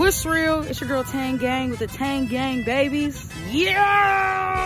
[0.00, 0.62] What's real?
[0.62, 3.30] It's your girl Tang Gang with the Tang Gang babies.
[3.50, 4.56] Yeah!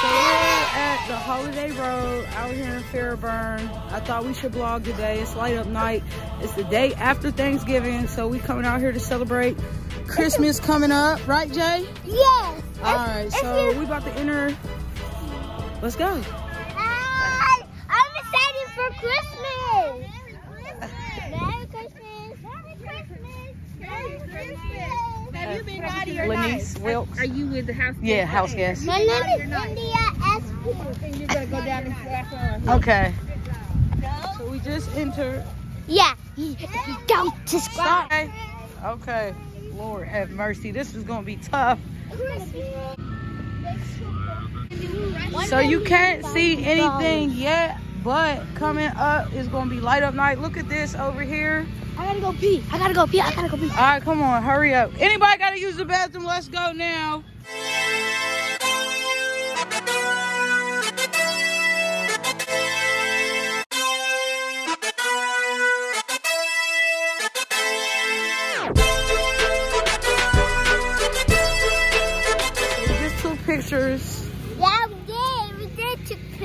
[0.00, 3.68] So we're at the Holiday Road out here in Fairburn.
[3.90, 5.18] I thought we should vlog today.
[5.18, 6.04] It's light up night.
[6.42, 9.58] It's the day after Thanksgiving, so we coming out here to celebrate
[10.06, 11.88] Christmas coming up, right, Jay?
[12.04, 12.62] Yes.
[12.84, 14.56] All right, so we about to enter.
[15.82, 16.22] Let's go.
[16.76, 19.34] I, I'm excited for Christmas.
[21.32, 22.38] Merry Christmas.
[22.40, 23.24] Merry Christmas.
[23.80, 24.18] Merry
[25.58, 25.73] Christmas.
[25.86, 26.78] Have you or Lanice nice?
[26.78, 27.18] Wilkes.
[27.18, 27.94] Are you with the house?
[28.00, 28.84] Yeah, house guest.
[28.84, 31.02] My name is India SP.
[31.02, 32.68] And you're gonna go down and slash on.
[32.68, 33.14] Okay.
[34.38, 35.44] So we just entered.
[35.86, 36.14] Yeah.
[37.06, 38.10] Don't subscribe.
[38.10, 38.30] Okay.
[38.84, 39.34] Okay.
[39.74, 40.70] Lord have mercy.
[40.70, 41.78] This is gonna be tough.
[45.46, 50.38] So you can't see anything yet, but coming up is gonna be light up night.
[50.38, 51.66] Look at this over here.
[51.96, 52.62] I gotta go pee.
[52.70, 53.20] I gotta go pee.
[53.20, 53.70] I gotta go pee.
[53.70, 54.92] All right, come on, hurry up.
[55.00, 56.24] Anybody gotta use the bathroom?
[56.24, 57.24] Let's go now.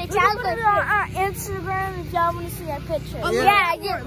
[0.09, 0.45] Did take pictures.
[0.45, 3.19] I'll put it on our Instagram if y'all want to see our picture.
[3.21, 3.99] Oh, yeah, yeah.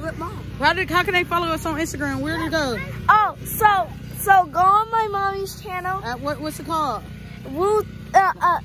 [0.59, 2.21] How, did, how can they follow us on Instagram?
[2.21, 2.79] Where to go?
[3.09, 6.03] Oh, so so go on my mommy's channel.
[6.05, 7.03] At what, what's it called?
[7.51, 7.81] Woo,
[8.15, 8.61] uh, uh,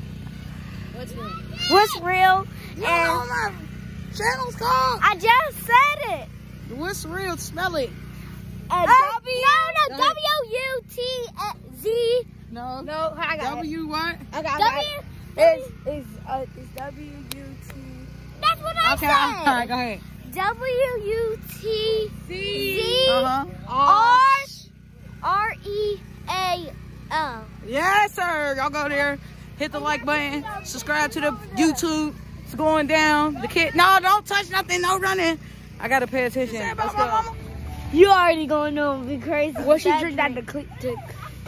[0.94, 1.30] What's real?
[1.70, 2.48] what's real?
[2.76, 3.54] You don't know And what my
[4.16, 5.00] channel's called?
[5.04, 6.30] I just said it.
[6.76, 7.38] What's real?
[7.38, 7.90] Spell it.
[8.70, 9.42] Uh, w,
[9.90, 10.14] no, no, W
[10.52, 11.02] U T
[11.82, 12.82] Z No.
[12.82, 13.56] No, I got it.
[13.56, 14.16] W what?
[14.34, 15.04] I got, I got W.
[15.38, 15.60] it.
[15.60, 17.74] It's, it's, uh, it's W U T.
[18.42, 19.14] That's what I Okay, said.
[19.16, 20.00] all right, go ahead.
[20.34, 20.74] W
[21.06, 23.46] U T Z Uh-huh.
[23.68, 24.20] R
[25.24, 26.72] R E A
[27.12, 27.46] L.
[27.66, 28.56] Yes, sir.
[28.58, 29.18] Y'all go there.
[29.58, 30.46] Hit the like button.
[30.64, 32.14] Subscribe to the YouTube.
[32.44, 33.34] It's going down.
[33.36, 33.73] The kid.
[33.76, 34.82] No, don't touch nothing.
[34.82, 35.40] No running.
[35.80, 36.61] I gotta pay attention.
[36.78, 37.22] Let's go.
[37.94, 39.58] You already gonna know be crazy.
[39.61, 40.95] What she drink that to click to?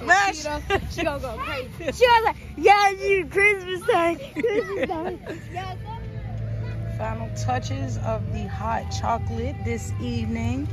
[0.06, 0.46] Mash.
[0.92, 1.70] She gonna go crazy.
[1.92, 4.20] She was like, yeah, you Christmas time.
[4.34, 5.20] Christmas time.
[6.98, 10.68] Final touches of the hot chocolate this evening.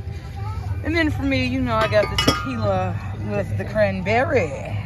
[0.83, 2.95] And then for me, you know, I got the tequila
[3.29, 4.77] with the cranberry.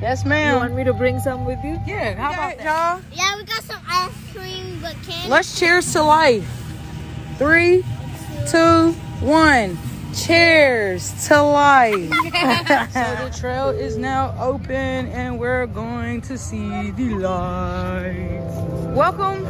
[0.00, 0.54] Yes, ma'am.
[0.54, 1.80] You want me to bring some with you?
[1.84, 3.02] Yeah, how about y'all?
[3.12, 5.28] Yeah, we got some ice cream, but candy.
[5.28, 6.48] Let's cheers to life.
[7.36, 7.84] Three,
[8.48, 9.76] two, one.
[10.26, 11.94] Cheers to life.
[12.92, 18.54] so the trail is now open and we're going to see the lights.
[18.96, 19.44] Welcome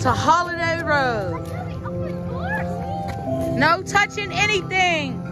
[0.00, 1.44] to Holiday Road.
[3.58, 5.23] No touching anything.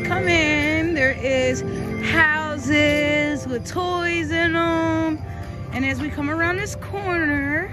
[0.00, 1.62] Come in, there is
[2.10, 5.18] houses with toys in them.
[5.72, 7.70] And as we come around this corner,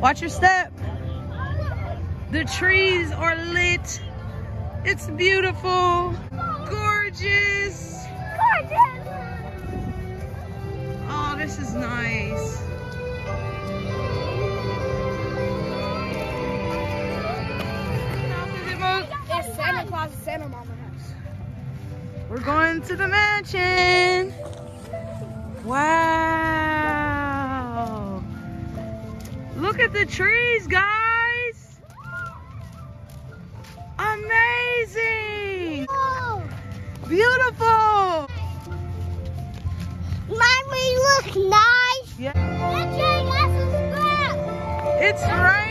[0.00, 0.72] watch your step.
[2.30, 4.00] The trees are lit.
[4.84, 6.14] It's beautiful,
[6.68, 8.04] gorgeous.
[8.36, 9.08] Gorgeous.
[11.08, 12.62] Oh, this is nice.
[19.54, 20.77] Santa Claus Santa Mama.
[22.28, 24.34] We're going to the mansion.
[25.64, 26.58] Wow.
[29.56, 31.80] Look at the trees, guys.
[33.98, 35.86] Amazing.
[37.08, 38.28] Beautiful.
[40.28, 42.18] Mommy, look nice.
[42.18, 42.34] Yeah.
[42.74, 44.36] Look, Jay, that's a scrap.
[45.00, 45.67] It's raining.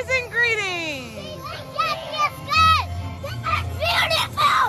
[0.00, 1.42] Season greetings.
[1.74, 2.84] Yes, yes, good.
[3.44, 4.64] That's beautiful.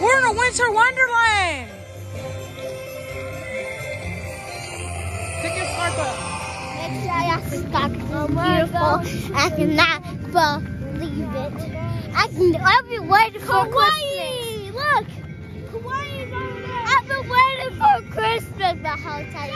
[0.00, 1.70] We're in a winter wonderland.
[5.76, 6.08] Martha.
[6.78, 7.92] Make sure y'all subscribe.
[7.92, 8.94] Beautiful.
[9.36, 10.00] I cannot
[10.32, 11.52] believe it.
[12.14, 12.56] I can.
[12.56, 14.70] I've been waiting for Hawaii.
[14.70, 15.06] Look.
[15.70, 16.43] Hawaii's over there.
[17.04, 19.50] I've been waiting for Christmas the whole time.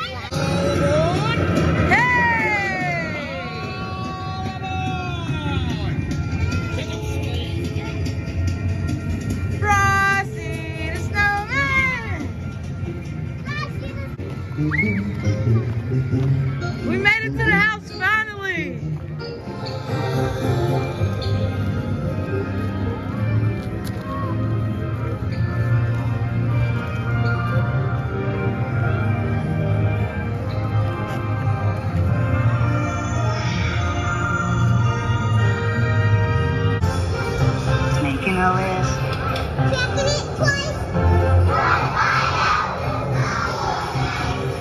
[38.28, 38.92] Making a list.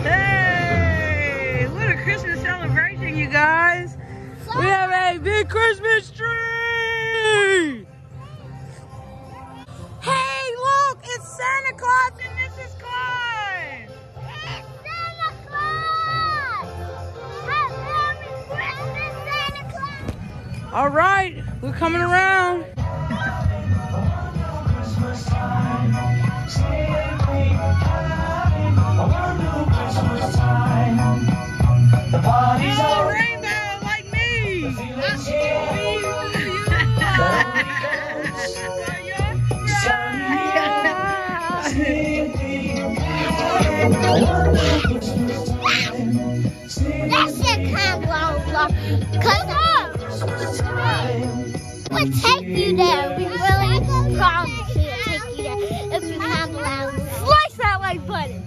[0.04, 1.68] Hey!
[1.74, 3.98] What a Christmas celebration, you guys!
[4.58, 7.86] We have a big Christmas tree!
[10.00, 11.00] Hey, look!
[11.04, 12.72] It's Santa Claus and Mrs.
[12.80, 13.90] Claus!
[14.16, 16.68] It's Santa Claus!
[17.84, 20.72] Happy Christmas, Santa Claus!
[20.74, 22.77] All right, we're coming around.
[47.10, 48.68] That shit can't blow, blow.
[49.22, 49.48] Cause
[51.92, 53.18] we'll take you there.
[53.18, 53.80] We really
[54.16, 56.94] promise we will take you there if you handle that.
[56.94, 58.42] Slice that like butter.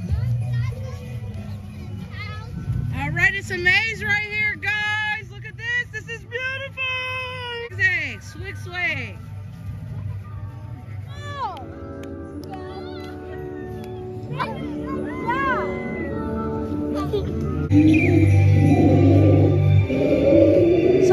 [2.97, 5.31] All right, it's a maze right here, guys.
[5.31, 5.87] Look at this.
[5.93, 6.83] This is beautiful.
[8.23, 9.19] Swig, swig.
[17.11, 17.17] So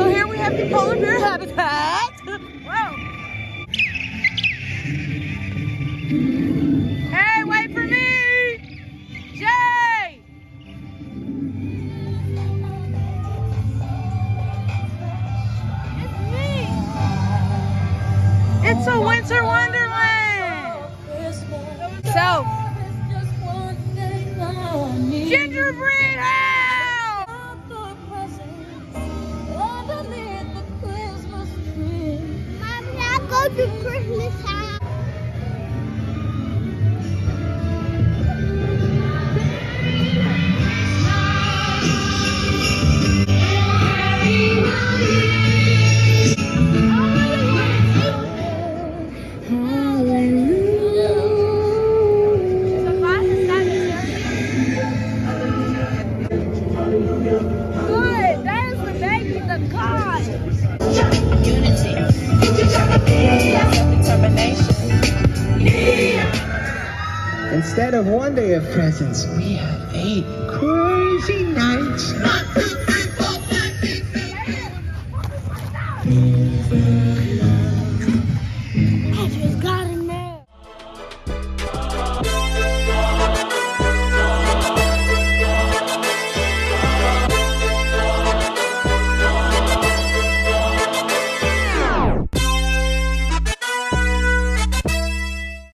[0.10, 2.12] here we have the polar bear habitat.
[2.68, 2.96] Whoa.
[7.10, 8.60] Hey, wait for me.
[9.34, 10.22] Jay.
[18.64, 19.77] It's a winter wonderland.
[67.68, 72.14] Instead of one day of presents, we have eight crazy nights.